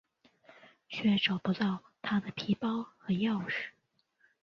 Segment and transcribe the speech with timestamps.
[0.89, 3.53] 却找不到她的皮包和钥匙。